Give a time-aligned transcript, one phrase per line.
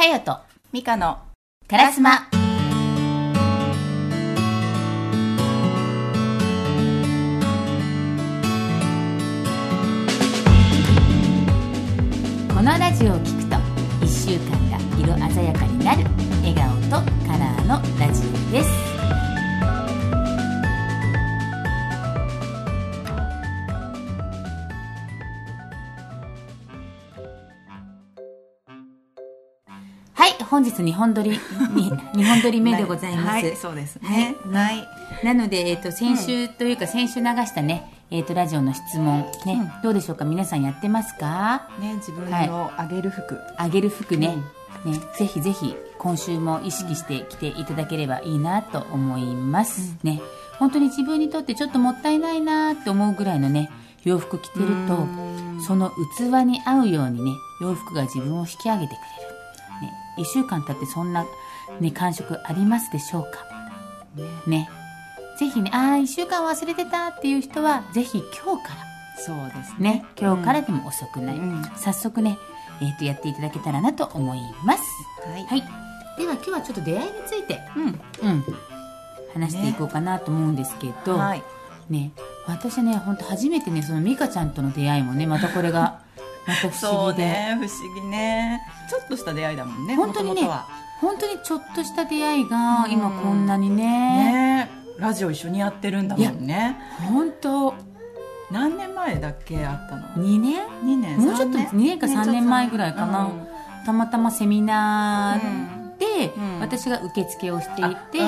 [0.00, 0.34] かよと
[0.72, 1.18] ミカの
[1.68, 2.26] カラスマ
[12.48, 13.56] このラジオを聞くと
[14.00, 16.04] 1週間が色鮮やかになる
[16.40, 18.89] 笑顔とカラーのラジオです。
[30.50, 31.36] 本日2本撮りに
[32.14, 34.34] 2本撮り目でございます、はい、そうですね。
[34.50, 34.88] はい。
[35.24, 40.24] なので、えっと先週というか、先週流したね、えっとラジオの質問ね、どうでしょうか？
[40.24, 41.68] 皆さんやってますか？
[41.80, 43.38] ね、自分のあげる服。
[43.56, 44.28] あげる服ね,、
[44.84, 50.20] ねぜひぜひ今週も意識して着ていただければいいなと思います、ね。
[50.58, 53.70] 本当に自分にとってちょっともったいないなって思うぐらいのね
[54.04, 55.06] 洋服着てると
[55.66, 57.32] その器に合うようにね
[57.62, 59.39] 洋服が自分を引き上げてくれる、ね、
[60.20, 61.26] 1週間経ってそんな、
[61.80, 63.46] ね、感触ありますでしょうか？
[64.46, 64.68] ね。
[65.38, 68.90] ぜひねああ1週間忘れてたっていう人はぜひ今日から。
[69.22, 71.62] そうですね、今日からでも遅くない、うん。
[71.76, 72.38] 早速ね、
[72.80, 74.82] えー、とやっていただけたらなと思います。
[75.28, 75.44] はい。
[75.44, 75.60] はい。
[76.16, 77.84] では今日はちょっと出会いについて、うん。
[77.86, 78.44] うん、
[79.34, 81.42] 話していこうかなと思うんですけど、はい。
[81.90, 82.12] ね
[82.46, 86.00] 私ね本当初めてねその美香ちゃんとの出会いもねまたこれが
[86.46, 88.60] また不そ思議で、うね、不思議ね。
[88.88, 89.96] ちょっとした出会いだもんね。
[89.96, 90.48] 本当にね
[91.00, 96.76] 本当にちょっとした出会いがうん今こんなにねね、ラジオ一緒にやってるんだもんね。
[97.08, 97.74] 本当
[98.50, 100.60] 何年前だっけあったの？2年？
[100.82, 101.18] 二年。
[101.18, 103.46] もうちょっと三2年か3年前ぐらいかな、うん
[103.86, 108.18] たまたまセミナーで、うん私が受付をしていて、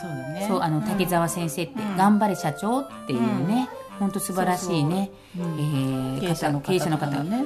[0.00, 0.48] そうだね。
[0.60, 3.68] あのん竹澤先生って「うん頑張れ社長」っていうね、
[4.02, 5.10] 本当素晴らしいね。
[5.36, 7.10] そえー経営者の経営者の方。
[7.10, 7.44] がね、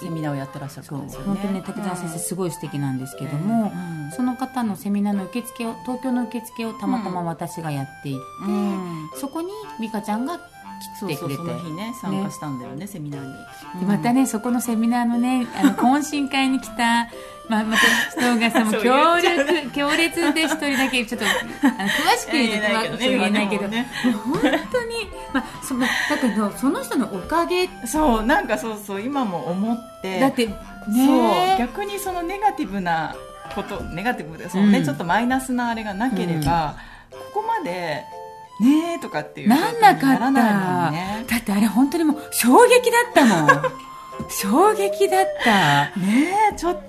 [0.00, 1.26] セミナーをやってらっしゃるそう方ですよね。
[1.26, 4.10] 本当にね竹澤先生すごい素敵なんですけども、うん。
[4.12, 9.10] その方のセミナーの受付を東京の受付をたまたま私がやっていて、うん。
[9.16, 9.48] そこに
[9.80, 10.40] 美香ちゃんが
[11.00, 11.36] 来てくれて。
[11.36, 13.32] その日ね参加したんだよねセミナーに。
[13.80, 17.08] でまたねそこのセミナーのねあの 懇親会に来た、
[17.48, 23.88] まあ、また人がさも強烈強烈で一人だけちょっとあの詳しく言うと言えないけどね
[24.24, 25.88] 本当に、まあ、そのだ
[26.20, 30.20] けどその人のおかげそうなんかそうそう今も思って。
[30.20, 30.52] だってそ
[30.92, 33.14] うね逆にそのネガティブな
[33.54, 34.84] ことネガティブでそうね、うん。
[34.84, 36.76] ちょっとマイナスなあれがなければ、
[37.10, 38.04] ここまで
[38.60, 40.30] ねえとかっていうなんなかった。
[40.90, 43.48] ねだってあれ本当にもう衝撃だったもん。
[44.28, 45.98] 衝撃だった。
[45.98, 46.80] ねえちょっ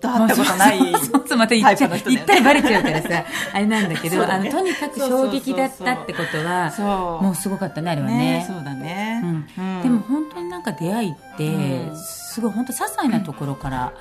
[0.00, 2.00] と会ったことないそうそうまた言っちゃね。
[2.26, 4.24] たらバレちゃうからさあれなんだけどね。
[4.32, 8.16] あのとにかく衝撃だったってことはもうすごかったねあれはね。
[8.16, 9.46] ねそうだね、うん。
[9.58, 9.82] うん。
[9.82, 11.96] でも本当になんか出会いって、うん。
[11.96, 13.92] すごい本当些細なところから、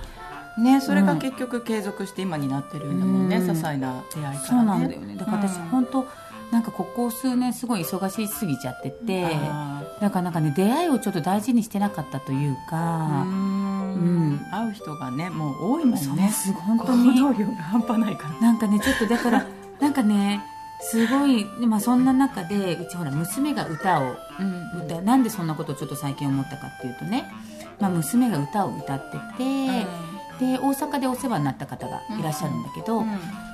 [0.57, 3.49] ねそれが結局継続して今になってるんだもんね、うん。
[3.49, 5.15] 些細な出会いから、ね、そうなんだよね。
[5.15, 5.67] だから私、うん。
[5.69, 6.07] 本当
[6.53, 14.39] なんかここ数年すごい忙しすぎちゃっててあだからなんかね出会いをちょっと大事にしてなかったというーか、うん。
[14.51, 16.61] 会う人がねもう多いもそうんねすごい。
[16.61, 18.39] 本当行に動量が半端ないから。
[18.39, 19.47] なんかねちょっとだから
[19.79, 20.43] なんかね
[20.81, 27.25] すごい、まあ、そんな中でうちほら娘が歌をうん歌なんでそんなことをちょっと最近思ったかっていうとね、
[27.79, 29.87] まあ、娘が歌を歌ってて、
[30.39, 33.03] で大阪でお世話になった方がいらっしゃるんだけど、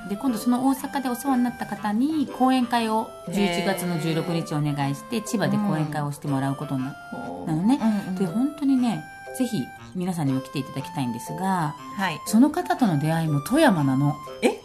[0.08, 6.96] で今度その大阪でお世話になった方に講演会を11月の16日お願いして千葉で講演会をしてもらうことにな
[7.46, 7.78] なのね、
[8.18, 9.04] で本当にね
[9.38, 9.62] ぜひ
[9.94, 12.20] 皆さんにも来ていただきたいんですがはい。
[12.26, 14.16] その方との出会いも富山なの。
[14.42, 14.60] え？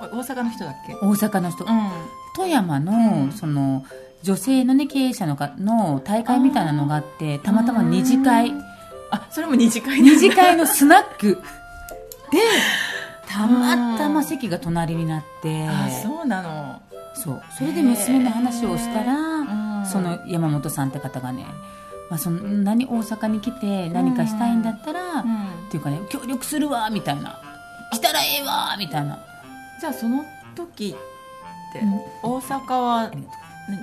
[0.00, 0.94] 大阪の人だっけ？
[0.94, 1.92] 大阪の人、ん。
[2.36, 3.32] 富山の,、うん。
[3.32, 3.84] その
[4.22, 8.52] 女性のね経営者のかの大会みたいなのがあってたまたま二次会。
[8.52, 8.73] あ
[9.34, 11.42] それも二次会二次会のスナック。
[12.30, 12.38] で
[13.28, 15.66] たまたま席が隣になって。
[15.66, 16.80] あそうなの。
[17.14, 17.42] そう。
[17.58, 19.44] それで娘の話をしたら、う
[19.82, 19.86] ん。
[19.86, 21.44] その山本さんって方がね、
[22.10, 25.24] まあ、その何大阪に来て何かしたいんだったら、っ
[25.68, 27.40] ていうかね協力するわみたいな。
[27.92, 29.18] 来たらええわみたいな。
[29.80, 32.00] じゃあその時って、うん。
[32.22, 33.26] 大阪は何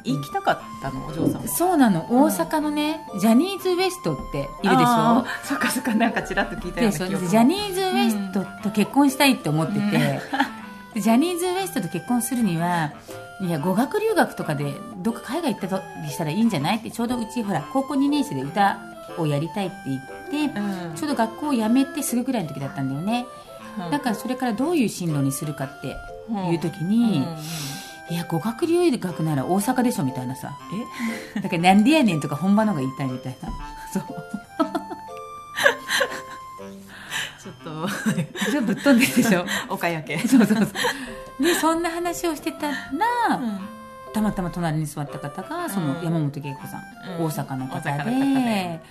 [0.04, 1.48] 行きたかったのお嬢さんは。
[1.48, 2.06] そうなの。
[2.10, 5.25] 大阪のね、ジャニーズ WEST っているでしょ？
[5.44, 10.22] そっかそっかなんかちらっと聞いたようなジャニーズ WEST と結婚したいって思ってて、
[11.00, 12.94] ジャニーズ WEST と結婚するには
[13.42, 16.78] いや語学留学とかでどっか海外行ったりしたらいいんじゃない？
[16.78, 18.78] ってちょうどうちほら高校2年生で歌
[19.18, 19.98] をやりたいって言
[20.48, 20.95] って、うん。
[20.95, 23.25] ちょうど学校を辞めてすぐぐらいの時だったんだよね、
[23.80, 23.92] うん。
[23.92, 25.88] だからそれからどういう進路にするかって
[26.51, 26.89] いう時うん。
[26.89, 27.38] に、うん
[28.09, 30.57] いや語学留学なら大阪でしょみたいなさ。
[31.36, 31.42] え？
[31.42, 33.50] だからなんでやねんとか本場のが言いたいみたいな。
[33.94, 34.03] そう。
[37.42, 37.88] ちょっと。
[38.51, 39.45] ちょっとぶっ飛んでるでしょ。
[39.69, 40.68] 岡焼けそうそうそう。
[41.44, 42.75] でそんな話をしてたら、
[43.38, 43.59] うん。
[44.13, 46.04] たまたま隣に座った方がそのうん。
[46.04, 46.81] 山本恵子さん、
[47.19, 47.25] うん。
[47.25, 47.89] 大阪の方で。
[47.92, 48.81] 大阪の方で。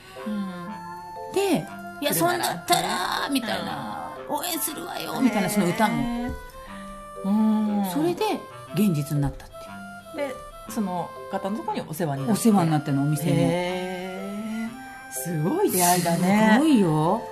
[1.35, 1.67] で
[2.03, 6.31] 「いやそんだったら」みたいな「応援するわよ」みたいなその歌も。
[7.93, 8.41] それで
[8.75, 9.55] 現実になったって
[10.23, 10.35] いで
[10.69, 12.43] その方のところにお世話になうおって。
[12.45, 14.71] 世話になったのお店に。
[15.13, 16.53] すごい出会いだね。
[16.55, 17.23] すごいよ。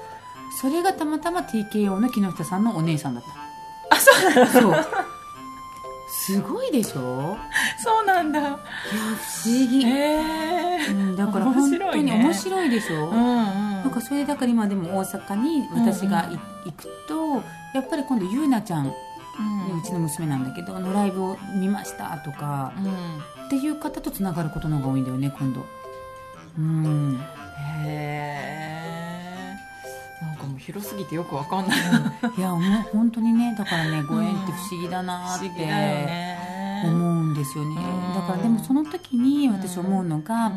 [0.60, 3.24] それがたまたま TKO の木下さんのお姉さんだっ
[3.90, 3.96] た。
[3.96, 4.74] あそうなの？
[4.74, 4.86] そう。
[6.10, 7.36] すごいでしょ？
[7.84, 8.40] そうなんだ。
[8.40, 10.20] いや不思議、へ
[10.80, 13.16] えうん、だから面本当に面白いでしょ、うんうん。
[13.16, 17.42] なんかそれだから今でも大阪に私がい、行くと
[17.74, 18.94] やっぱり今度ゆうなちゃん、ね
[19.38, 19.78] うん。
[19.78, 23.46] うちの娘なんだけどのライブを見ましたとかうん。
[23.46, 25.64] っていう方とつながることの方が多いんだよね今度。
[26.58, 27.20] うん。
[27.84, 29.56] へえ
[30.20, 31.78] なんかもう広すぎてよくわかんない。
[32.36, 32.60] いやもう
[32.92, 36.36] 本当にねだからねご縁って不思議だなってね。
[36.84, 37.74] 思うんですよね。
[37.76, 38.14] うん。
[38.14, 40.52] だからでもその時に私思うのが、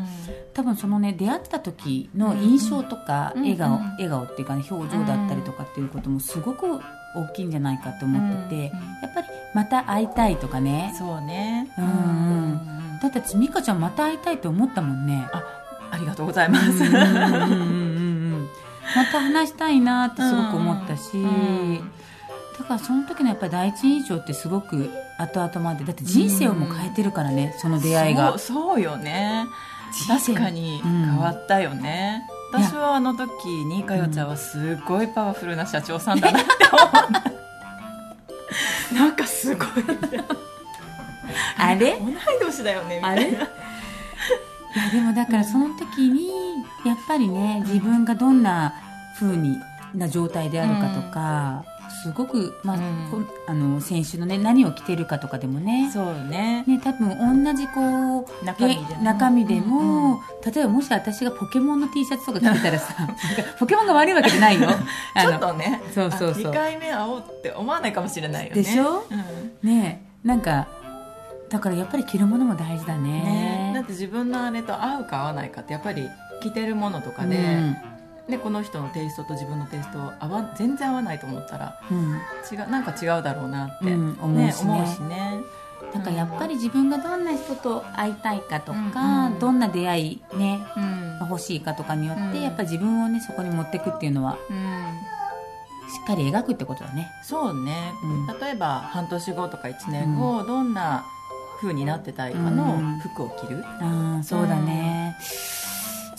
[0.54, 3.42] 多分そのね出会った時の印象とか、うん。
[3.42, 3.82] 笑顔、うん。
[3.94, 6.80] 笑顔っていうかね表情だったりとかっていうこともすごく
[7.14, 8.62] 大きいんじゃないかと思ってて、うん
[9.02, 10.94] やっぱりまた会いたいとかね。
[10.96, 11.68] そうね。
[11.76, 12.98] うんうん。
[13.02, 15.28] だって私美香ちゃんまた会いたいと思ったもんね。
[15.32, 15.42] あ
[15.90, 16.70] ありがとうございます。
[16.70, 18.48] うんうんうんうんうん
[18.96, 21.90] また話したいなってすごく思ったし、うん
[22.58, 25.84] だからその時のやっぱり第一印象ってすごく後々まで。
[25.84, 28.30] だって人生をも変えてるからね、その出会いが。
[28.30, 29.46] そうそうよね。
[30.08, 37.00] 確かに変わったよね、うん私はあの時にかよちゃんはすごいパワフルな社長さんだなって思った。
[38.94, 39.68] なんかすごい。
[41.56, 43.24] あれ同い年だよねみあれ？
[43.24, 43.48] たいないや
[44.92, 46.28] でもだからその時に
[46.84, 48.74] やっぱりね自分がどんな
[49.18, 49.58] 風に
[49.94, 51.64] な状態であるかとか、
[52.02, 53.28] すごく、まあうん。
[53.46, 55.90] あの先週のね何を着てるかとかでもね。
[55.92, 56.64] そうよね。
[56.66, 58.88] ね多分同じこう中身でも。
[58.88, 60.18] げ中身でも、うんうん。
[60.52, 62.94] 例えばもし私がポケモンの T シャツとか着てたらさ
[63.58, 64.68] ポケモンが悪いわけじゃないよ
[65.14, 65.80] あ ちょのっとね。
[65.94, 66.52] そうそうそう。
[66.52, 68.62] 2回目会おうって思わないかもしれないよね。
[68.62, 69.04] でしょ？
[69.62, 69.68] うん。
[69.68, 70.66] ねなんか
[71.50, 73.10] だからやっぱり着るものも大事だね。
[73.10, 73.72] ね。
[73.74, 76.08] だって自分のあれと合うか合わないかってやっぱり
[76.42, 77.76] 着てるものとかで、うん
[78.28, 82.20] でこの人のテイストと自分のテイスト合わ全然合わないと思ったらうん。
[82.52, 84.72] 違うなんか違うだろうなって、ねしね。
[84.72, 85.40] 思うしね。
[85.92, 88.78] なんかやっぱり自分がどんな人と会いたいかとか、う
[89.30, 89.32] ん。
[89.32, 91.18] うんどんな出会いねうん。
[91.18, 92.42] が欲しいかとかによって、うん。
[92.42, 95.00] やっぱり自分をねそこに持っていくっていうのはうん。
[95.90, 97.10] しっかり描くってことだね。
[97.22, 98.26] そうね、うん。
[98.40, 101.04] 例えば半年後とか1年後、どんな
[101.60, 102.98] 風になってたいかのうん。
[103.00, 105.16] 服を着る、ああそうだね、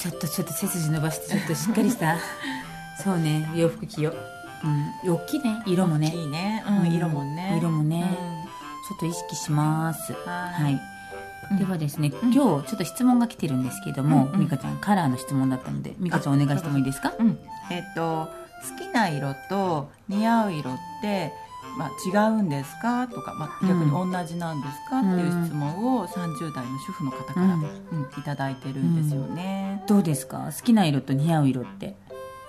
[0.04, 2.18] ちょっとちょっと背筋伸ばしてちょっとしっかりした。
[3.02, 6.14] そうね洋服着よう、うん、大きいね色もね。
[6.14, 7.56] いいね、うんうん色もね。
[7.58, 8.04] 色もね。
[8.04, 10.12] うちょっと意識します。
[10.12, 10.80] んははい。
[11.58, 12.34] ではですね、うん。
[12.34, 17.14] 今日ちょっと質問が来てるんですけども、美香ちゃんカラーの質問だったので美香ちゃんお願いしてもいいですか？
[17.18, 17.40] うん。
[17.72, 18.30] えっ、と
[18.70, 21.32] 好きな色と似合う色って、
[21.78, 23.08] まあ、違うんですか？
[23.08, 27.52] とか、まあ、逆に同じなんですか、っていう質問を30代の主婦の方から、うん。
[27.52, 27.64] うん
[28.18, 29.84] いただいてるんですよね。
[29.88, 30.52] どうですか？
[30.56, 31.96] 好きな色と似合う色って。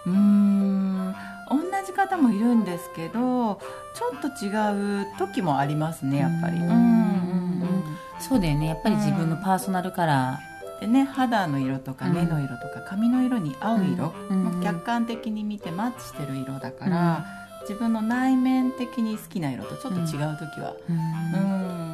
[0.06, 1.14] うーん。
[1.50, 3.60] 同じ方もいるんですけど
[3.94, 6.56] ちょっと違う時もありますねやっぱり。
[6.58, 7.82] うんうんうんうん。
[8.18, 8.68] そうだよね。
[8.68, 10.40] やっぱり自分のパーソナルカラ
[10.80, 12.14] でね肌の色とかうん。
[12.14, 17.26] 目の色とか髪の色に合う色、うん客観的に見てマッチしてる色だから、
[17.68, 20.06] 自分の内面的に好きな色とちょっと違う
[20.38, 21.40] 時は、ー、う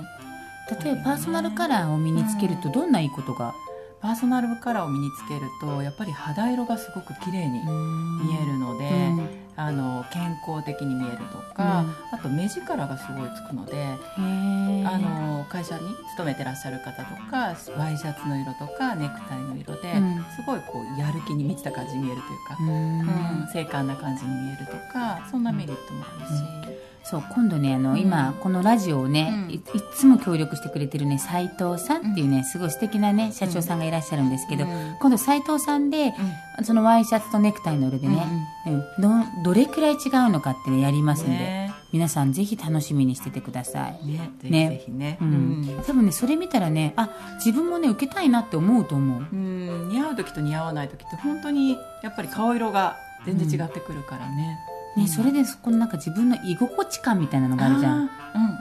[0.02, 0.06] ん。
[0.84, 3.54] 例えばパーソナルカラーを身につけるとどんないいことが？
[4.00, 7.60] パーソナルカラーを身につけるとやっぱり肌色がすごく綺麗に
[8.24, 20.24] 見えるので、あの健康的に見えるとか、あと目力がすごいつくので、あの会社に勤めてらっしゃる方とかワイシャツの色とかネクタイの色で、うん。
[20.36, 23.00] すごいこうやる気に満ちた感じに見えるというか、うん。
[23.00, 27.98] うん精悍な感じに見えるとかそんなメリットもあるし、そう今度ねあの、うん。
[27.98, 29.50] 今このラジオをね、うん。
[29.50, 29.62] いい
[29.94, 34.96] つも協力してくれてるね斉藤さんっていうね、すごい素敵なね社長さんがいらっしゃるんですけど、うん。
[35.00, 36.12] 今度斉藤さんで
[36.62, 38.26] そのワイシャツとネクタイの色でね、
[38.66, 39.08] うんど
[39.44, 39.98] どれくらい違う
[40.30, 41.74] のかってねやりますんで、ね。
[41.92, 44.68] 皆さんぜひ楽しみにしててください、ねね。
[44.68, 45.18] ぜひね。
[45.20, 45.82] うん。
[45.84, 47.10] 多分ねそれ見たらねあ
[47.44, 49.26] 自分もね受けたいなって思うと思う。
[49.32, 49.88] うん。
[49.88, 54.58] 似合う時と似合わない時って本当にやっぱり顔色が全然違ってくるからね、
[54.96, 58.06] ね、それでそこのなんか自分の居心地感みたいなのがあるじゃん、うんう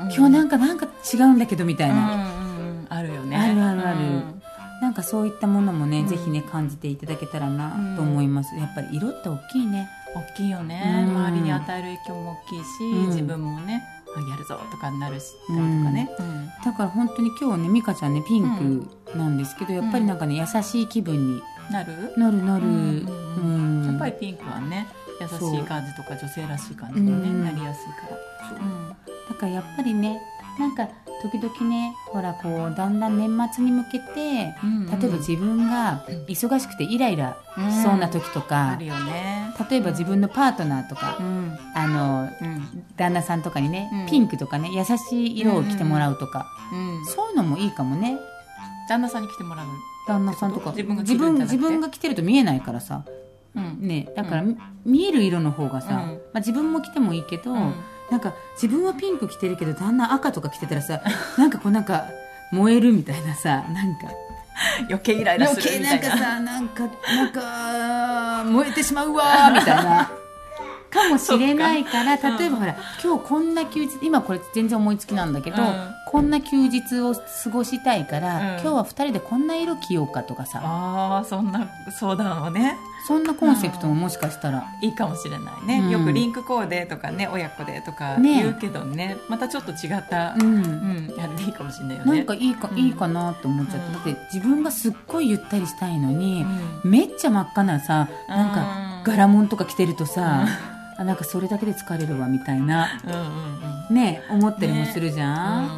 [0.09, 2.87] ん、今日なんかなんか違うんだけどみたいな、うんうんうん。
[2.89, 3.35] あるよね。
[3.35, 3.99] あるあるある。
[3.99, 4.41] うん
[4.81, 6.07] なんかそういったものもね、うん。
[6.07, 9.89] ぜひね感じていただけたらなと思います、やっぱり色って大きいね。
[10.15, 11.17] 大きいよね、うん。
[11.17, 13.07] 周りに与える影響も大きいし、うん。
[13.07, 13.83] 自分もね
[14.15, 16.47] あやるぞとかになるし、うんとかね、うん。
[16.63, 22.13] だから本当に今日ね美香ちゃんねピンクなんですけど、やっぱりなんかね優しい気分になる？
[22.15, 23.05] なるなる、うん
[23.37, 23.41] う
[23.83, 27.31] んやっぱりピンクはね優しい感じとか女性らしい感じに、ねう。
[27.31, 27.43] ん。
[27.45, 28.07] なりやすいか
[28.51, 28.89] ら、うん。
[28.89, 30.19] だからやっぱりね
[30.57, 30.87] なんか
[31.21, 39.53] 時々ねほらこうだんだん年末に向けてうん例えば自分が忙しくてイライラしそうな時とあかる、よね。
[39.69, 41.57] 例えば自分のパートナーとか、うん。
[41.75, 42.85] あのうん。
[42.95, 44.09] 旦那さんとかにね、うん。
[44.09, 48.17] ピンクとかね優しい色を着てもらうとか、うんそういうのもいいかもね。
[48.89, 49.67] 旦那さんに来てもらう、
[50.07, 50.71] 旦那さんとか。
[50.71, 51.03] 自分が
[51.43, 53.03] 自分が着てると見えないからさ
[53.55, 53.77] うん。
[53.79, 55.95] ねだから、う見える色の方がさ、うん。
[55.95, 57.73] まあ、自分も着てもいいけど、うん。
[58.11, 61.01] なんか自分はピンク着てるけど旦那赤とか着てたらさ
[61.37, 62.05] なんかこうなんか
[62.51, 64.07] 燃えるみたいなさなんか
[64.89, 66.39] 余計イライラ余計するみたいな。
[66.39, 70.11] なんかさなんかなんか燃えてしまうわーみたいな
[70.89, 75.95] かもしれないから例えばほら今日こんな休日今これ全然思いつきなんだけど、うん。
[76.07, 78.41] こんな休日を過ごしたいから、うん。
[78.53, 80.59] 今日は2人でこんな色着ようかとかさ。
[80.63, 82.77] ああそんな相談をね。
[83.07, 85.89] そんなコンセプトももしかしたら、いいかもしれないね、うん。
[85.89, 88.43] よくリンクコーデとかね親子でとかね。
[88.43, 89.17] 言うけどね。
[89.29, 92.17] またちょっと違った、ううんんやっていいかもしれないよね。
[92.17, 92.77] なんかいいか,、うん。
[92.77, 93.93] いいかなと思っちゃって、うん。
[93.93, 96.45] だって自分がすっごいゆったりしたいのに
[96.83, 96.91] う、ん。
[96.91, 98.61] めっちゃ真っ赤なさなんか
[99.03, 99.13] うん。
[99.13, 100.45] 柄物とか着てるとさ、
[100.99, 102.99] あなんかそれだけで疲れるわみたいな。
[103.05, 103.19] うんうん
[103.89, 103.95] うん。
[103.95, 105.69] ね思ったりもするじゃん、うん。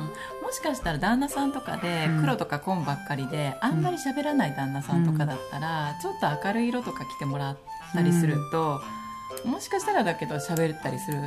[0.41, 2.21] もしかしたら旦那さんとかでうん。
[2.21, 7.57] 黒とか紺ばっかりで、あんまり喋らない旦那さんとかだったら、ちょっと明るい色とか着てもらっ
[7.93, 8.81] たりすると、
[9.45, 11.19] もしかしたらだけど喋ったりする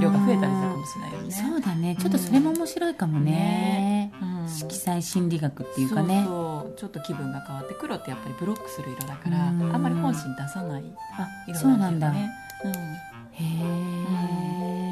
[0.00, 1.30] 量が増えたりするかもしれないよね。
[1.30, 1.96] そうだね。
[1.96, 4.48] ちょっとそれも面白いかもね、うん。
[4.48, 6.24] 色彩心理学っていうかね。
[6.24, 9.74] ちょっと気分が変わって黒ってやっぱりブロックする色だから、うん。
[9.74, 10.84] あんまり本心出さない
[11.18, 12.10] あ色そうなんだ。
[12.10, 12.30] だよね。
[12.64, 13.44] うんへ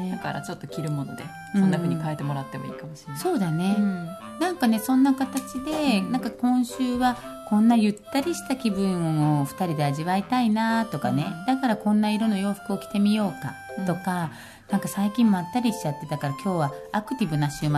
[0.07, 3.21] え、だからちょっと着るものでそんな風に変えてもらってもいいかもしれない。
[3.21, 4.07] そうだね、うん。
[4.39, 6.11] なんかねそんな形で、うん。
[6.11, 7.17] なんか今週は
[7.49, 13.53] こんなゆったりした気分を2人で味わいたいなとかね、だからこんな色の洋服を着てみようか
[13.85, 14.31] とか、
[14.71, 17.69] なんか最近まったりしちゃってたから今日はアクティブな週末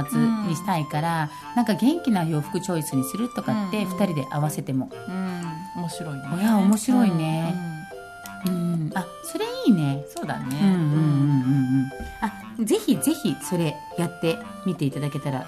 [0.48, 3.92] にしたいから、なんか元気な洋服チョイスにするとかってうん。
[3.92, 5.42] 2人で合わせても、うん。
[5.76, 6.24] 面白いね。
[6.40, 7.52] いや面白いね。
[7.56, 7.73] うんうん、
[8.96, 10.04] あそれいいね。
[10.08, 10.60] そうだね。
[10.62, 11.00] うんうんうんうんう
[11.84, 12.32] んあ
[12.64, 15.46] ぜひぜひそれやってみていただけたら、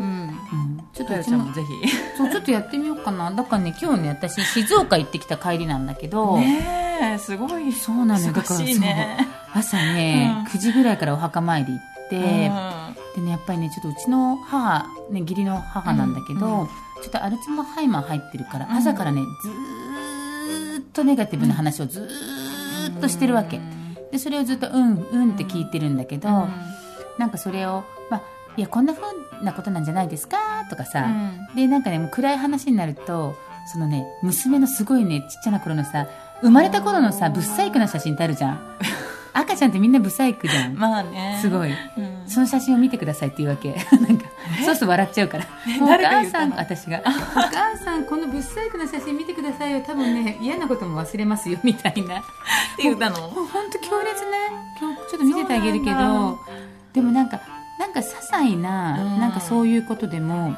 [0.00, 0.06] うん。
[0.06, 0.30] うん、
[0.92, 1.68] ちょっとちゃんもぜひ。
[2.16, 3.30] そうちょっとやってみようかな。
[3.30, 7.72] だからね今日ね私静岡行ってきた帰りなんだけど、ねえすごい。
[7.72, 8.32] そうなのよ。
[8.32, 8.60] だから
[9.54, 10.52] 朝ね、うん。
[10.52, 12.22] 9時ぐらいからお墓参り行って、うん。
[12.22, 16.60] でねやっぱりねちょっとうちの母、ね、義理の母なんだけど、うん。
[16.62, 16.68] うん
[17.00, 18.72] ちょっとアルツハイマー入ってるから、うん。
[18.72, 23.60] 朝からねずーっとネガティブな話をずーっとしてるわけ、
[24.10, 26.48] でそれをずっと「うんうん」って聞いてるんだけど、うん。
[27.18, 28.22] なんかそれを「まあ、
[28.56, 30.36] いやこんなふうなことなんじゃないですか」
[30.70, 31.56] とかさ、うん。
[31.56, 33.36] でなんかねもう暗い話になると
[33.72, 36.06] そのね娘のすごいねちっちゃな頃のさ
[36.40, 38.60] 生まれた頃のさぶっ細工な写真ってあるじゃん。
[39.34, 41.38] 赤ちゃんってみんなぶっ細工じゃん、まあね。
[41.40, 41.70] すごい。
[41.70, 42.22] うん。
[42.26, 43.74] その写真を見てくださいって言うわけ。
[43.96, 44.27] なんか
[44.64, 45.44] そうすると笑っちゃうから。
[45.82, 49.80] お母さん私が「お母さん このぶっ細工な写真見てくださいよ。
[49.86, 52.18] 多分ね嫌なことも忘れますよ」みたいな。
[52.18, 52.22] っ
[52.76, 53.16] て言ったの？
[53.16, 54.36] 本当強烈ね。
[55.10, 56.38] ちょっと見ててあげるけど
[56.92, 57.40] でもなんか
[57.78, 59.20] なんか些細な、うん。
[59.20, 60.54] なんかそういうことでもうん。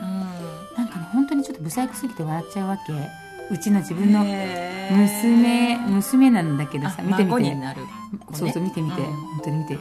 [0.76, 2.92] なんかね本当にちょっと不細工すぎて笑っちゃうわけ。
[3.52, 4.24] うちの自分の
[4.92, 7.56] 娘娘なんだけどさあ見てみて。
[8.32, 9.06] そうそう見てみて、うん。
[9.12, 9.78] 本当に見て。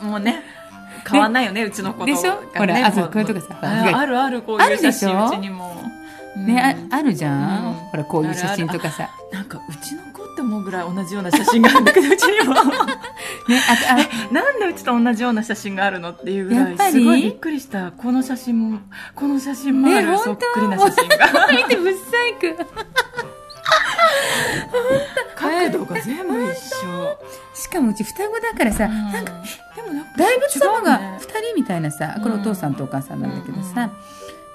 [0.02, 0.42] もうね。
[1.08, 2.42] 変わんないよね、うちの子とでしょ？
[2.54, 5.82] ほらあそうもこういうとこさあるある、こういう写真、うちにも。
[6.36, 6.46] うん。
[6.46, 7.72] ね、ああるじゃん、うん。
[7.74, 9.10] ほらこういう写真とかさ。
[9.32, 11.80] なんか、うちの子って思うぐらい同じような写真がある。
[11.80, 12.54] んだけど、うちにも。
[12.54, 12.60] ね
[14.30, 16.92] あなんでうちと同じような写真があるのっていうぐらいやっぱり？
[16.92, 17.90] すごいびっくりした。
[17.90, 18.78] この写真も
[19.14, 21.48] この写真もあるそっくりな写真が。
[21.48, 22.64] あ見てぶっ細工
[25.34, 27.18] 角度が全部一緒。
[27.54, 29.32] しかもうち双子だからさ、なんか
[29.76, 33.90] でもなんか大仏様が違うね2人みたいなさこれお父さんとお母さんなんだけどさ、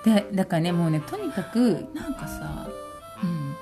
[0.03, 2.67] でだからねもうねとにかくなんかさ、
[3.23, 3.55] うん、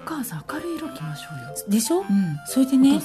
[0.00, 2.06] お母さん明るい色着ましょうよ、でしょ、うん、
[2.46, 3.00] それでね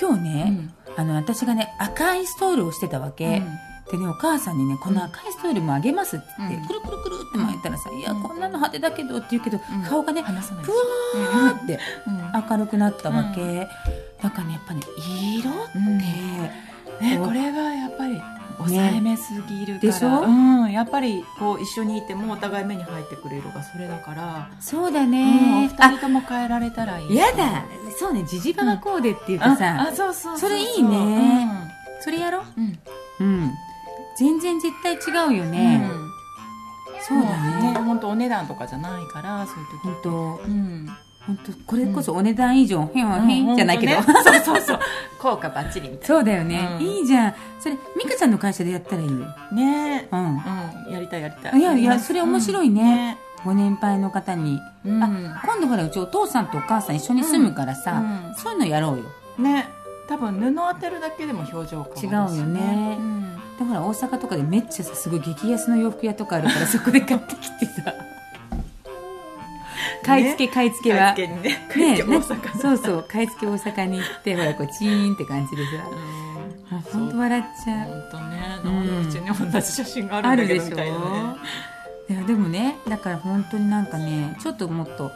[0.00, 3.42] 今日ね、あの私がね赤いストールをしてたわけ、
[3.90, 6.66] でねお母さんにねこの赤いストールもあげますって言って、うん。
[6.66, 9.82] くるくるくるって巻いたらさ、いやこんなの派手だけどって言うけど、うん。
[9.82, 12.50] 顔がねふわーってうん。
[12.50, 13.68] 明るくなったわけ、
[14.22, 14.80] だからねやっぱね
[15.38, 15.98] 色って、うん。
[15.98, 18.20] ね、これがやっぱり
[18.58, 20.22] 大抑えめすぎるから、でしょ？
[20.22, 27.22] うん、やっぱりこう一緒にいてもお互い目に入ってくる色がそれだから、そうだうん、おね、二人とも変えられたらいい。
[27.22, 27.64] あやだ。
[27.98, 31.48] そうねジジバがコーデっていうかさ、ああそうそううそれいいね。
[32.00, 32.60] それやろう。
[32.60, 32.78] ん、
[33.20, 33.26] うん。
[33.28, 33.54] うん
[34.18, 35.90] 全然絶対違うよね、
[37.06, 37.28] そうだ
[37.60, 37.74] ね。
[37.74, 40.10] 本当お値段とかじゃないからそういう時本当。
[40.44, 40.88] うん。
[41.26, 43.56] 本当これこそお値段以上、へんわへん。
[43.56, 44.02] じゃないけど、ね。
[44.02, 44.78] そうそうそう。
[45.18, 46.86] 効果バッチリみたいそうだよね、うん。
[46.86, 47.34] いいじゃん。
[47.58, 49.16] それ美香ちゃんの会社でやったらいいよ。
[49.18, 50.08] なね。
[50.10, 50.20] うん。
[50.20, 50.92] うん。
[50.92, 51.60] やりたいやりたい。
[51.60, 53.18] いやいやそれ面白いね。
[53.38, 53.44] うん。
[53.44, 55.02] ご年配の方に、うん。
[55.02, 55.08] あ
[55.44, 58.34] 今度ほらうちお父さんとお母さん一緒に住むからさ、うん。
[58.36, 59.04] そういうのやろうよ。
[59.38, 59.68] ね。
[60.08, 62.96] 多分布当てるだけでも表情変わるし違うよね。
[63.00, 63.25] うん
[63.58, 67.94] でほら大阪とかでめっちゃさすごい激安の洋服屋とかあるからそこで買ってきてさ。
[70.04, 71.96] 買い付け買い付けは、買い付けにね。
[72.16, 72.22] ね
[72.60, 75.70] そうそう買い付け大阪に行ってほらこうチーンって感じでさ。
[76.92, 77.88] 本当笑っちゃう。
[77.88, 79.02] 本当ねうんなん。
[79.02, 81.36] でうちに同じ写真がああるんだるでしょけどみたいなね。
[82.08, 85.10] いやでもねだから本当になんかねちょっともっと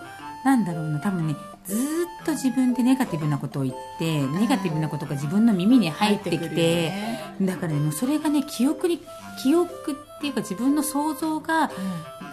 [0.44, 1.37] なんだろうな多分ね
[1.70, 7.34] ずーっと自分でネガティブなことを言ってネガティブなことが自分の耳に入ってきて、てね。
[7.42, 9.00] だからねもうそれがね記憶に
[9.42, 11.70] 記憶っていうか自分の想像が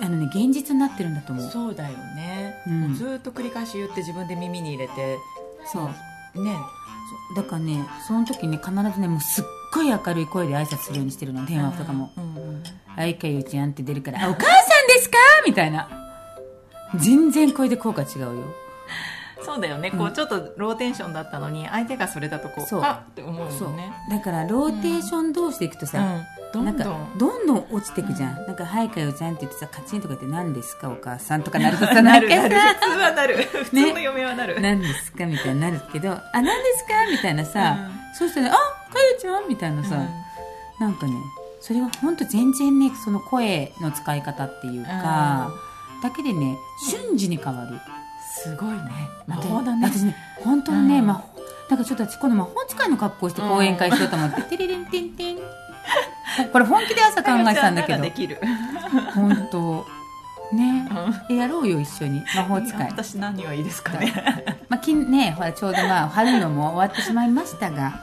[0.02, 1.52] あのね現実になってるんだと思う。
[1.52, 2.96] そうだよね、うん。
[2.96, 5.18] ずーっと繰り返し言って自分で耳に入れて。
[5.66, 5.90] そ
[6.36, 6.44] う。
[6.44, 6.58] ね。
[7.36, 12.12] だからねその時ね必ずねもうすっごい明るい声で挨拶するようにしてるの電話とかも。
[12.18, 12.64] うんうん
[12.98, 15.88] 「あいかゆちゃん」って出るから「あお母さんですか?」みたいな。
[16.96, 18.32] 全然声で効果違うよ
[19.44, 22.82] そうだよね、こうちょっとローテンションだったのに相手がそれだとこうそう。
[22.84, 23.70] あって思うそう。
[23.70, 26.26] もんねだからローテーション同士でいくとさ、うん。
[26.54, 27.48] どなんどんどん。
[27.48, 32.30] どん落ちてくじゃん、なんか「はいかよちゃん」って言ってさカチンとか言って「何ですかお母さん」とかなるとさなる。
[32.30, 33.36] なるさ普通はなる。
[33.44, 38.16] 普通の嫁はなる、何ですかみたいになるけど「あ何ですか?」みたいなさ、うん。
[38.18, 39.98] そうしたら「あかよちゃん」みたいなさ、
[40.80, 41.14] なんかね
[41.60, 45.52] それは本当全然ねその声の使い方っていうか、
[46.02, 46.58] だけでね
[46.90, 47.80] 瞬時に変わる
[48.44, 48.80] すごいね。
[49.26, 49.76] 魔法だ。
[49.76, 51.08] ね私ね本当にね、うん。
[51.08, 51.38] 魔法
[51.70, 55.38] なんかちょっと私今度魔法使いの格好して講演会しようと思って、 テレレンテンテン。
[56.52, 58.02] これ本気で朝考えてたんだけど。
[58.02, 58.40] できる、
[59.16, 59.86] 本当。
[60.54, 60.88] ね。
[61.30, 62.24] うやろうよ一緒に。
[62.36, 64.14] 魔法使い、私何がいいですかね。
[64.70, 68.00] まあ、きねほらちょうどまあ春のも終わってしまいましたが。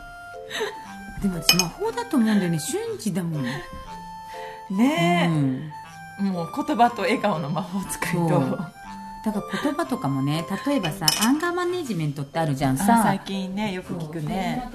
[1.22, 2.58] でも私魔法だと思うんだよね。
[2.58, 3.62] 瞬時だもん、ね。
[4.70, 5.72] うえ、ん、
[6.20, 8.58] もう言葉と笑顔の魔法使いと
[9.24, 12.74] だから言葉とかもね例えばさアンガーマネジメントってあるじゃん。
[12.74, 14.70] あさ最近ねよく聞くね。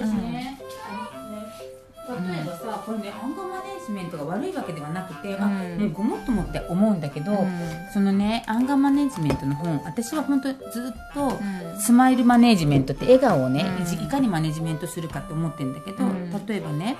[2.10, 5.80] 例えばさ、これねアンガーマネジメントが悪いわけではなくて、あうん。
[5.80, 7.48] もうごもっともって思うんだけど、うん。
[7.94, 11.80] そのねアンガーマネジメントの本私は本当ずっと、うん。
[11.80, 14.04] スマイルマネジメントって笑顔をね、うん。
[14.04, 16.32] いかにマネジメントするかって思ってるんだけど、うん。
[16.48, 16.98] 例えばね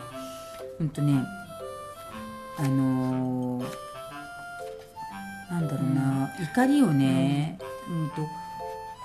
[0.80, 1.24] うんとね
[2.60, 3.88] あのー
[5.50, 7.58] なんだろうな、怒りをね、
[7.90, 8.28] うん、と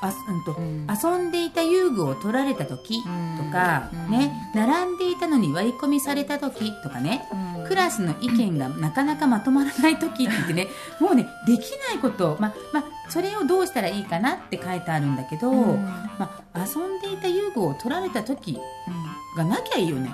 [0.05, 0.87] あうんとうん。
[0.87, 3.09] 遊んでいた遊具を取られた時と
[3.51, 4.11] か、うん。
[4.11, 7.27] ね並んでいたのに割り込みされた時とかね、
[7.59, 7.67] うん。
[7.67, 10.69] クラスの意見がなかなかまとまらない時って言ってね
[11.01, 15.85] もうねできないこと、ままそれをどうしたらいいかなって書いてあるんだけど、うん。
[16.19, 18.59] ま遊んでいた遊具を取られた時
[19.37, 20.11] がなきゃいいよね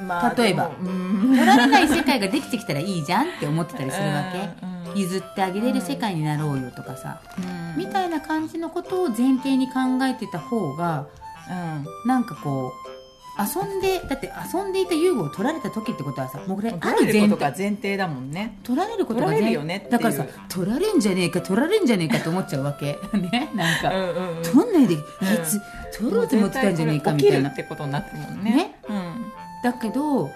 [0.00, 0.70] まあ例えば。
[0.78, 7.40] 取られない世界ができてきたらいいじゃんって思ってたりするわけ、うん譲ってあげれる世界になろうよとかさ、う
[7.76, 7.78] ん。
[7.78, 11.08] みたいな感じのことを前提に考えてた方が
[11.50, 12.08] うん。
[12.08, 12.94] なんかこう
[13.36, 17.36] 遊んでだって遊んでいた遊具を取られた時ってことはさもうこれあるる前提。
[17.36, 18.58] 前提だもんね。
[18.62, 22.96] 取られることが前るよねだからさ取られんじゃねえか取られんじゃねえかと思っちゃうわけ。
[23.18, 25.60] ねなんか、んうん取んないで、あいつ
[25.98, 27.50] 取ろうと思ってたんじゃねえかみたいな。
[27.50, 28.54] ってことになってるもんね。
[28.54, 28.74] ね。
[28.88, 29.32] うん
[29.64, 30.28] だけど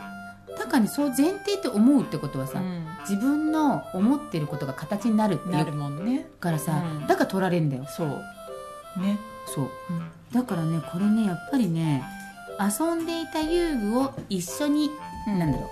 [0.59, 2.61] だからねそう前提って思うってことはさ、
[3.09, 6.27] 自分の思ってることが形になるってなるもんね。
[6.41, 7.07] からさ、うん。
[7.07, 7.85] だから取られんだよ。
[7.87, 8.09] そう。
[9.01, 9.19] ね。
[9.47, 9.71] そう。
[10.33, 12.03] だからねこれねやっぱりね
[12.59, 14.91] 遊んでいた遊具を一緒に、
[15.29, 15.39] うん。
[15.39, 15.69] なんだろう。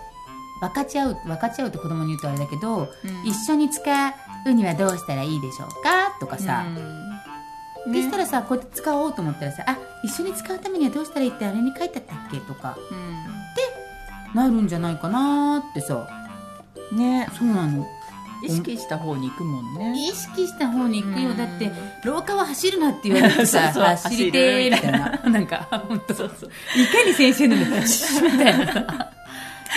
[0.61, 2.89] 分かち合う分かち合うって子供に言うとあれだけど、うん。
[3.27, 3.83] 一緒に使
[4.47, 6.65] うにはどうしたらいいでしょうかとかさ、
[7.87, 7.93] うん。
[7.93, 12.77] でしたらさこうやって使おうと思ったらさあ一緒に使うためにはどうしたらいいってあれに書いてあったっけとか
[14.37, 16.09] なるんじゃないかなーってさ。
[16.21, 16.27] うん
[16.93, 17.87] ねそうなの。
[18.45, 19.95] 意識した方に行くもんね。
[19.97, 21.37] 意識した方に行くよ、うん。
[21.37, 21.73] だって
[22.05, 25.09] 廊下は走るなって言われてさ 走りてーみたいな。
[25.31, 26.15] なんか本当。
[26.15, 26.51] そうそう。
[26.81, 27.87] いかに先生の みたいな。
[28.73, 29.11] さ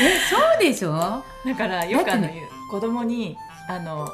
[0.01, 1.23] えそうでしょ？
[1.45, 3.35] だからよくあのだって言う子供に
[3.67, 4.07] あの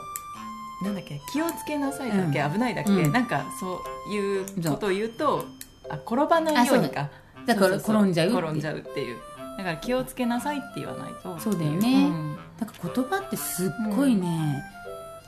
[0.83, 3.11] なんだっけ気をつけなさいだっけ、う危ないだっけ、うん。
[3.11, 5.45] なんかそういうことを言うと
[5.89, 7.09] あ転ばないようにか。
[7.45, 7.55] だ。
[7.55, 8.29] から転んじゃう。
[8.29, 9.17] 転んじゃうっていう
[9.57, 12.07] だから気をつけなさいって言わないとそうだよね。
[12.07, 14.63] うんだから言葉ってすっごいね、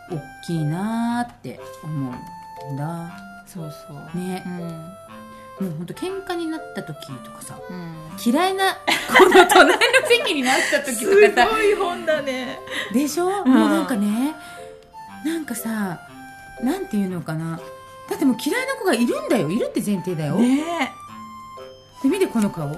[0.10, 2.12] 大きいなーって思
[2.70, 3.12] うんだ。
[3.46, 4.18] そうそう。
[4.18, 4.44] ね。
[4.46, 4.50] う、
[5.66, 5.68] ん。
[5.68, 7.96] もうほんと喧嘩になった時とかさうん。
[8.24, 8.76] 嫌いな
[9.18, 12.60] この隣の席になった時とかさい本だね。
[12.94, 13.50] でしょ、ん。
[13.50, 14.36] もうなんかね
[15.26, 16.00] なんかさ
[16.63, 17.60] なんていうのかな。
[18.10, 19.50] だってもう嫌いな子がいるんだよ。
[19.50, 20.94] いるって前提だよ、ね。
[22.04, 22.72] で見てこの顔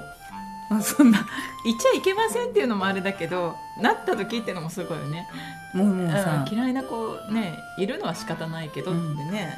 [0.71, 1.25] あそんな
[1.65, 5.27] 言っちゃいけませんっていうのもあれだけどなった時っていうのもすごいよね、
[5.73, 8.99] もうもうさ、うん嫌いな子ねいるのは仕方ないけどって
[9.31, 9.57] ね、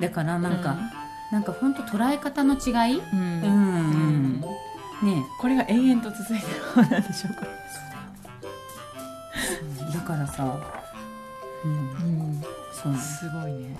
[0.00, 0.76] だからなんか、
[1.30, 2.98] なんか本当捉え方の違い？
[2.98, 3.18] うん。
[3.18, 4.40] うん。
[5.02, 5.06] うん。
[5.06, 7.46] ねこれが延々と続いてるものなんでしょうか、
[9.92, 10.60] だからさ、
[11.64, 12.42] うん、
[12.72, 12.96] そう。
[12.96, 13.76] すごいね。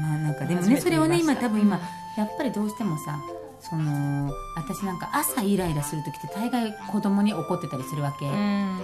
[0.00, 1.80] まあなんかでもねそれをね今多分今
[2.16, 3.18] やっぱりどうしてもさ
[3.60, 8.78] その私なんか朝イライラする時って大概子供に怒ってたりするわけ、ね。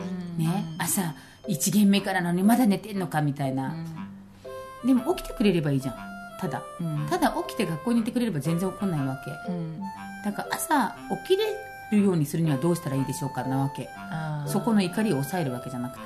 [0.78, 1.14] 朝
[1.48, 3.74] 1限目からなのにまだ寝てんのかみたいな、
[4.84, 5.96] でも起きてくれればいいじゃん。
[6.40, 6.62] ただ。
[6.80, 7.06] うん。
[7.08, 9.30] ただ起きて学校に行ってくれれば全然怒んないわけ。
[9.50, 9.80] うん。
[10.24, 11.44] だから朝起きれ
[11.92, 13.88] るようにするにはどうしたらいいでしょうかなわけ。
[14.46, 16.04] そこの怒りを抑えるわけじゃなくて。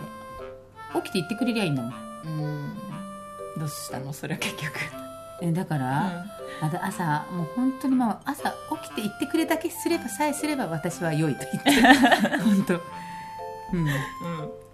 [1.02, 1.92] 起きて行ってくれりゃいいんだもん。
[1.92, 2.76] うん。
[3.58, 4.12] どうしたの？
[4.12, 4.72] それは結局
[5.40, 6.24] えだから、
[6.60, 8.50] また朝もう本当にまあ朝
[8.82, 11.70] 起きて行ってくれだけすればさえすれば私は良いと言って
[12.42, 12.80] 本当。
[13.72, 13.80] うん。
[13.80, 13.88] うん。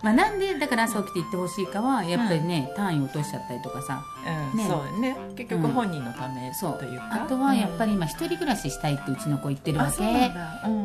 [0.03, 4.03] まあ、なんでだから朝起きて行ってほしいかはやっぱりね、単位落としちゃったりとかさ。
[4.53, 4.59] うん。
[4.59, 4.67] ね。
[4.69, 5.17] そうね。
[5.35, 7.09] 結局本人のためそうというか。
[7.13, 10.33] あとはやっぱり今一人暮らししたいってうちの子言ってるわけ。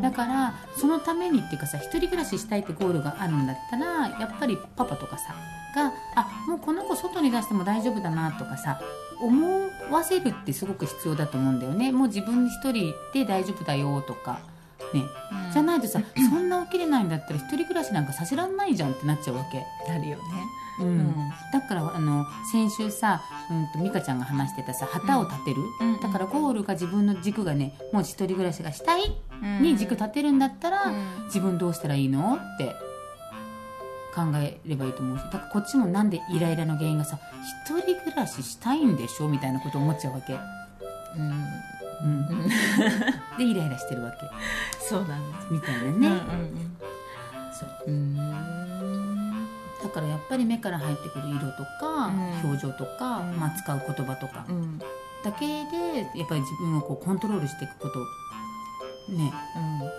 [0.02, 5.36] だからそのためにっていうかさ一人暮らししたいってゴールがあるんだったらやっぱりパパとかさ
[5.76, 8.80] があもうこの子外に出しても大丈夫だなとかさ
[9.22, 11.92] 思わせるってすごく必要だと思うんだよね。
[11.92, 14.40] もう自分一人で大丈夫だよとか。
[14.94, 15.04] ね。
[15.48, 15.52] うん。
[15.52, 20.24] じゃないとさそんな起きれないんだったら一人暮らしなんかさせらんないじゃんってなっちゃうわけ、なるよね。
[20.80, 20.88] うん。
[20.88, 21.16] うん。
[21.52, 26.00] だからあの先週さ、うん、と美香ちゃんが話してたさ旗を立てる、うん。
[26.00, 29.16] だからゴールが自分の軸がねもう一人暮らしがしたい
[29.62, 31.26] に軸立てるんだったら、うん。
[31.26, 32.76] 自分どうしたらいいのって
[34.14, 37.20] 考えればいいと思うしだからこっちもなんでイライラの原因がさ
[37.68, 41.70] 一人暮らししたいんでしょみたいなこと思っちゃうわけ、うん。
[42.02, 42.48] うん、
[43.38, 44.18] でイライラしてるわけ。
[44.80, 45.48] そうなんです。
[45.52, 46.22] みたいなね、ね
[47.52, 47.94] そううん。
[47.94, 48.22] う。
[48.22, 49.48] ん。
[49.84, 52.50] だからやっぱり目から入ってくる色とか、うん。
[52.50, 53.38] 表情とか、うん。
[53.38, 54.80] まあ、使う言葉とかうん。
[54.80, 54.86] だ
[55.34, 58.00] けでやっぱり自分をこうコントロールしていくこと
[59.14, 59.34] ね。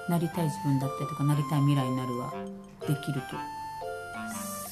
[0.09, 2.33] なりたい自分だったりとかなりたい未来になるは
[2.87, 3.37] できると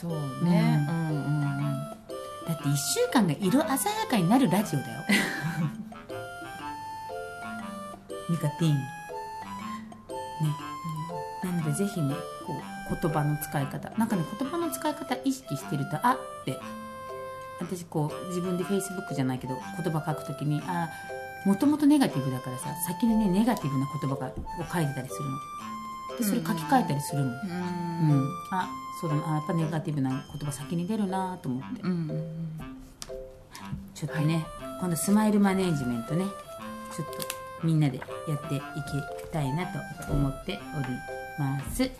[0.00, 0.10] そう
[0.44, 0.86] ね。
[0.88, 1.60] ううんうんうん。
[2.46, 5.00] だって1週間が色鮮やかになるラジオだよ。
[8.30, 8.74] ミカティーン。
[8.74, 8.84] ね。
[11.42, 12.14] なのでぜひね
[12.46, 12.54] こ
[12.90, 13.90] う言葉の使い方。
[13.98, 16.58] なんかね言葉の使い方意識してるとあって。
[17.60, 20.88] 私こう自分でフェイスブックじゃないけど言葉書くときにあ
[21.44, 24.32] もともとネガティブだからさ先にねネガティブな言葉がを
[24.72, 25.36] 書いてたりするの
[26.18, 28.20] でそれ書き換えたりするもん、ううん。
[28.24, 28.68] んあ
[29.00, 29.32] そうだな。
[29.32, 31.82] あやっぱネガティブな言葉先に出るなと思って。
[33.94, 34.46] ちょっとね、
[34.80, 36.24] 今度スマイルマネージメントね。
[36.94, 37.12] ちょっと
[37.62, 38.62] みんなでやっていき
[39.32, 40.86] たいなと思っており
[41.38, 41.90] ます。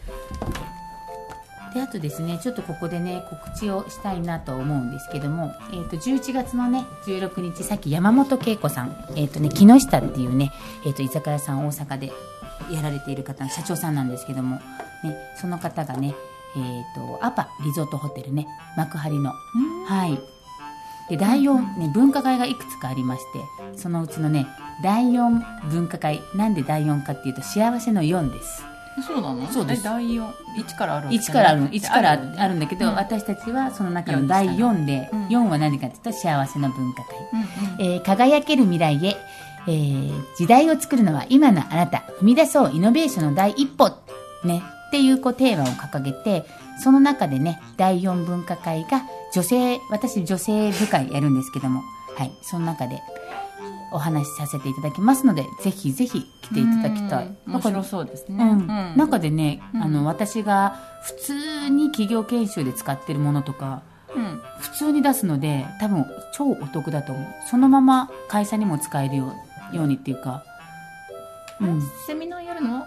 [1.74, 10.50] であとですねちょっとここでね告知をしたいなと思うんですけども、えー、と11月のね16日さっき山本恵子さん、えーとね、木下っていうね、
[10.86, 12.12] えー、と居酒屋さん大阪で
[12.70, 14.56] やられている方社長さんなんですけども、
[15.04, 16.14] ね、その方がね、
[16.56, 19.32] えー、とアパリゾートホテルね幕張の。
[19.86, 20.18] はい。
[21.08, 24.46] で、第4、ね、分科会がいくつかありまして、そのうちのね、
[24.82, 28.62] 第4分科会、なんで第4かっていうと、幸せの4です。
[29.06, 29.46] そうなの？
[29.50, 29.80] そうです。
[29.80, 30.34] え第四？
[30.58, 32.94] 一からある1からあるの、1からあるんだけど、うん。
[32.96, 35.26] 私たちはその中の第4で、うん。
[35.28, 37.16] 4は何かっていうと、幸せの分科会。
[37.32, 37.94] うんうん。
[37.94, 39.16] えー輝ける未来へ、
[39.68, 43.90] えー時代を作るのは今のあなた、踏み出そうイノベーションの第一歩、
[44.44, 46.44] ね、っていうこうテーマを掲げて、
[46.82, 49.02] その中でね、第4分科会が
[49.34, 51.82] 女性、私女性部会やるんですけども、
[52.16, 53.00] はい、その中で
[53.92, 57.36] お話しさせていただきますので、ぜひぜひ来ていただきたい。
[57.46, 58.44] 面白そうですね。
[58.44, 59.82] うん、中でね、うん。
[59.82, 63.82] あの、私が普通に企業研修で使ってるものとか、
[64.14, 64.40] うん。
[64.60, 67.26] 普通に出すので多分超お得だと思う。
[67.50, 70.42] そのまま会社にも使えるようようにっていうか。
[71.60, 72.80] うん、セミナーやるの？
[72.80, 72.86] は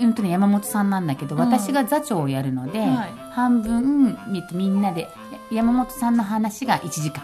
[0.00, 1.40] うんとね、山本さんなんだけど、うん。
[1.40, 3.12] 私が座長をやるので、はい。
[3.30, 5.08] 半分みみんなで
[5.52, 7.22] 山本さんの話が1時間。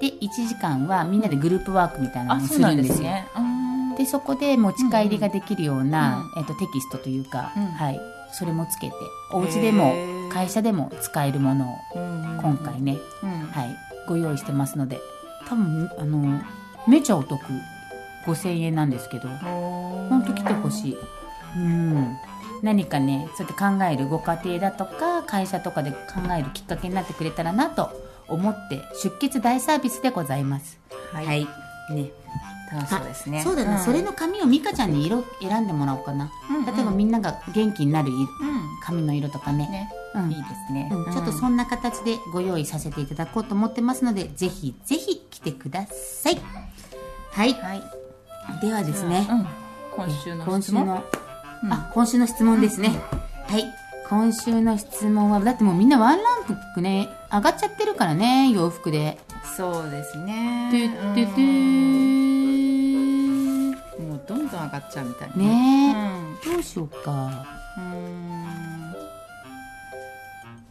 [0.00, 2.92] で1時間はみんなでグループワークみたいなのをするんですよ。
[2.92, 3.26] ですね。
[3.36, 3.94] うん。
[3.96, 7.66] でそこで持ち帰りができるような、えっとテキストというか、うん。
[7.66, 8.00] はい、
[8.32, 8.94] それもつけて
[9.32, 9.94] お家でも
[10.30, 13.30] 会社でも使えるものを今今回ね、うん。
[13.48, 15.00] はい、ご用意してますので
[15.46, 16.42] 多分あの
[16.86, 17.40] めちゃお得
[18.26, 20.96] 5000円なんですけどほ本当来てほしい。
[21.56, 22.16] うん。
[22.62, 25.96] 何かね、そうやって考えるご家庭だとか、会社とかで考
[26.38, 27.90] えるきっかけになってくれたらなと
[28.28, 30.78] 思って、出血大サービスでございます。
[31.12, 31.44] はい、はい。
[31.94, 32.10] ね。
[32.70, 36.30] 楽しそうですねそうだな、んそれの紙を美香ちゃんに色選んでもらおうかな。
[36.48, 38.26] うんうん例えばみんなが元気になる色う
[38.84, 39.66] 紙の色とかね。
[39.66, 46.40] んねうんいいですね、うん、ちょっとそんな形でご用意させていただこうと思ってますので、ぜひぜひ来てください。
[47.32, 47.54] はい。
[47.54, 47.82] はい
[48.60, 49.26] ではですね。
[49.30, 49.46] うん
[49.96, 50.54] 今週の質問？
[50.54, 51.04] 今週の、
[51.64, 51.72] うん。
[51.72, 52.90] あ今週の質問ですね、
[53.46, 53.64] はい。
[54.08, 59.18] 今週の質問はだってもうみんなワンランクね上がっちゃってるからね洋服で。
[59.56, 60.68] そうですね。
[60.70, 61.42] トゥットゥトゥ
[63.98, 65.36] うんもうどんどん上がっちゃうみたいな。
[65.36, 65.94] ね。
[66.46, 66.52] うん。
[66.54, 67.10] どうしようか。
[67.76, 68.94] うーん。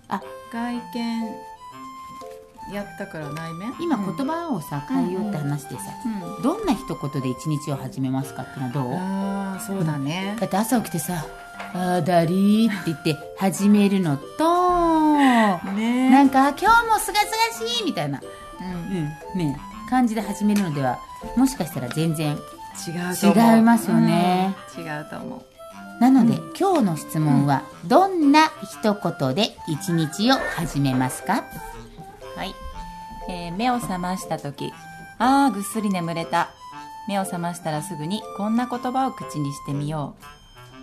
[0.08, 0.22] あ。
[0.52, 0.82] 外見
[2.72, 3.74] やったから内面？
[3.80, 6.44] 今言葉をさ変えようって話でさ、うん。
[6.44, 8.94] どんな一言で一日を始めますかってのはどう？
[8.94, 10.36] ああそうだね。
[10.40, 11.26] だって朝起きてさ
[11.74, 15.18] 「あーだりー」って言って始めるのと
[15.72, 16.10] ね。
[16.10, 18.22] なんかあ「今日もすがすがしい」みたいな、
[18.60, 18.68] うん。
[18.68, 19.38] うん。
[19.38, 21.00] ね、感じで始めるのでは
[21.36, 23.56] もしかしたら全然違うと思う。
[23.56, 24.84] 違いますよね、うん。
[24.84, 25.42] 違うと思う。
[26.00, 31.44] なので、今日の質問は、どんな一言で一日を始めますか？
[32.40, 32.56] はい、
[33.28, 34.72] えー目を覚ました時。
[35.18, 36.52] ああぐっすり眠れた。
[37.10, 40.16] 目を覚ましたらすぐにこんな言葉を口にしてみよ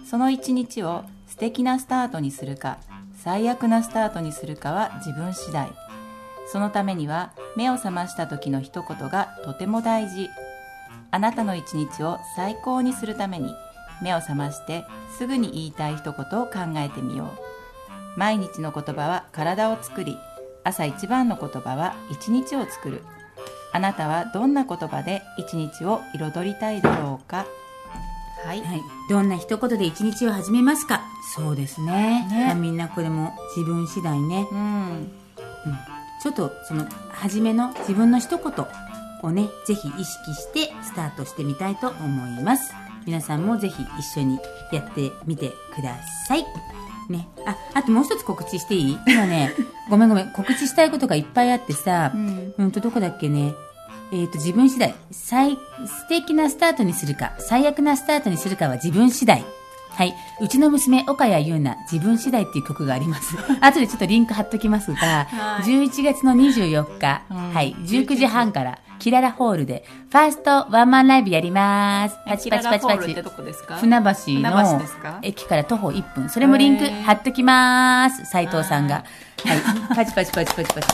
[0.05, 0.07] う。
[0.07, 2.77] その一日を素敵なスタートにするか
[3.15, 5.71] 最悪なスタートにするかは自分次第。
[6.47, 10.29] そのためには目を覚ました時の一言がとても大事。
[11.11, 13.55] あなたの一日を最高にするために
[14.03, 14.85] 目を覚まして
[15.17, 17.31] すぐに言いたい一言を考えてみよ
[18.15, 18.19] う。
[18.19, 20.19] 毎日の言葉は体を作り
[20.67, 23.05] 朝一番の言葉は一日を作る
[23.73, 27.47] あなたはどんな言葉で一日を彩りたいだろうか？
[28.45, 28.83] はい、はい。
[29.09, 31.03] どんな一言で一日を始めますか？
[31.37, 32.27] そうですね。
[32.29, 34.47] ねまあみんなこれも自分次第ね。
[34.51, 35.13] うん
[36.23, 38.67] ちょっとその、初めの自分の一言
[39.23, 42.73] をね、ぜひ意識してスタートしてみたいと思います。
[43.05, 44.41] 皆さんもぜひ一緒に
[44.73, 45.95] やってみてくだ
[46.27, 46.45] さい。
[47.09, 47.29] ね。
[47.47, 48.99] あ、あともう一つ告知していい？
[49.07, 49.53] 今ね、
[49.91, 53.53] ごめんごめん、告知したいことがいっぱいあってさ、んうんと、どこだっけね？
[54.13, 54.95] えっ、と、自分次第。
[55.11, 59.45] 最、素敵なスタートにするか、最悪なスタートにするかは自分次第。
[59.91, 60.15] はい。
[60.41, 63.35] うちの娘、岡谷優奈、自分次第っていう曲があります。
[63.61, 72.17] 後でちょっとリンク貼っときますが、はい11月の24日、うんはい、19時半から、キララホールで、ファーストワンマンライブやります。
[72.27, 73.15] パチパチパチパチ。
[73.15, 73.77] どこですか？
[73.77, 74.05] 船橋
[74.41, 76.29] の駅から徒歩1分。
[76.29, 78.25] それもリンク貼っときます。
[78.27, 79.05] 斉藤さんが。
[79.45, 79.95] はい。
[79.95, 80.89] パチパチパチパチパチ。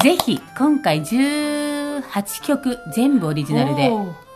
[0.00, 2.02] ぜひ、今回18
[2.44, 3.90] 曲全部オリジナルで。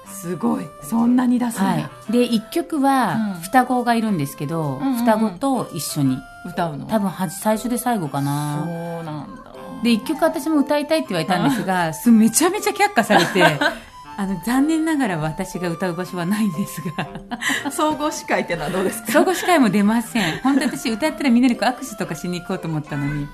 [0.06, 2.12] すごいそんなに出すんだ、はい。
[2.12, 6.18] で、1曲はうん双子がいるんですけど、うん双子と一緒に。
[6.44, 6.86] 歌うの？
[6.86, 9.02] 多分最初で最後かそうな。
[9.04, 9.41] なんだ
[9.82, 13.42] で、1曲私も歌いたいって言われたんですが、めちゃめちゃ却下されて、
[14.16, 17.70] あの、残念ながら私が歌う場所はないんですが。
[17.70, 19.12] 総合司会ってのはどうですか？
[19.12, 20.38] 総合司会も出ません。
[20.40, 23.26] 本当私歌ったらみんなでこう握手とかしに行こうと思ったのに、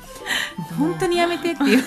[0.78, 1.82] 本当にやめてっていう。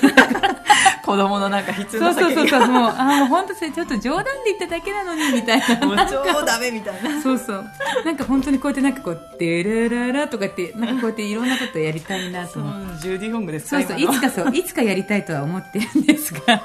[1.04, 5.86] 子供のなんか必そう要なそうそうそう、もう、あーもう本当それちょっと冗談で言っただけなのに、みたいな。
[5.88, 7.66] もう超ダメみたいなそうそう。
[8.06, 13.02] なんか本当にこうやってなんかこう、デラララとかって、なんかこうやっていろんなことやりたいなと思って。
[13.02, 16.64] ジュディ・ホングですそうそう、いつかそう、いつかやりたいとは思ってるんですが、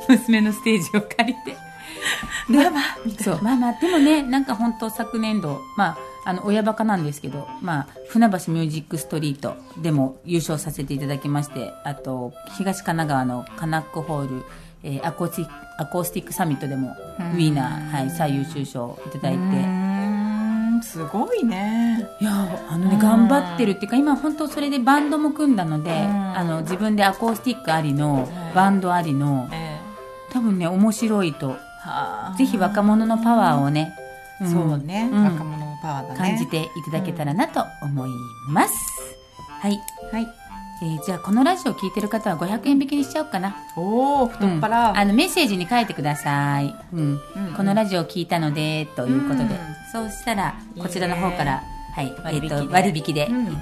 [0.08, 1.56] 娘のステージを借りて。
[2.48, 3.38] ママみたいそう。
[3.42, 14.44] まあまあ、でもね、なんか本当昨年度、まあ、あの、親バカなんですけど、まあ、船橋ミュージックストリートでも優勝させていただきまして、あと、東神奈川のカナックホール、
[14.82, 19.84] えーアコースティック、アコースティックサミットでも、ウィーナー、はい、最優秀賞いただいて、
[20.82, 22.06] すごいね。
[22.20, 22.30] いや
[22.68, 26.38] あのね頑張ってるっていうか今本当それでバンドも組んだのでん。
[26.38, 29.73] あの自分でアコースティックありのバンドありのえ
[30.34, 31.56] 多分ね面白いと。
[32.36, 33.94] ぜひ若者のパワーをね、
[34.42, 35.24] んそうね、うん。
[35.24, 36.18] 若者のパワーだね。
[36.18, 38.10] 感じていただけたらなと思い
[38.48, 38.74] ます、
[39.60, 39.78] はい、
[40.10, 40.26] はい。
[40.82, 43.54] えーじゃあこのラジオ聞いてる方は500円引きにしちゃおうかな。
[43.76, 44.96] おお太っ腹、うん。
[44.98, 47.20] あのメッセージに書いてください、うん。
[47.36, 49.50] うんこのラジオを聞いたのでということで、うん
[49.92, 51.62] そうしたらこちらの方から
[51.94, 52.48] はいえー、割引で。
[52.48, 53.56] と割引で、うん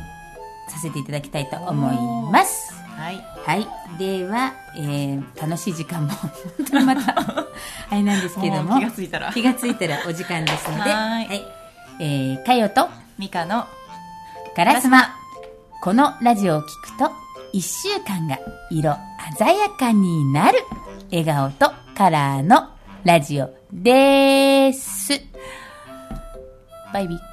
[0.68, 3.24] させていただきたいと思いますはい。
[3.44, 3.68] はい。
[3.98, 6.30] では、えー楽しい時間も 本
[6.70, 7.14] 当にまた
[7.90, 8.78] あれなんですけども。
[8.80, 9.32] 気がついたら。
[9.32, 10.90] 気がついたらお時間ですので。
[10.90, 11.44] はーい。
[12.00, 13.66] えー、かよとミカの
[14.56, 15.14] ガラスマ
[15.82, 17.10] このラジオを聞くと
[17.52, 18.38] 一週間が
[18.70, 18.96] 色
[19.38, 20.58] 鮮やかになる。
[21.10, 22.68] 笑顔とカラーの
[23.04, 25.20] ラジオです。
[26.92, 27.31] バイビー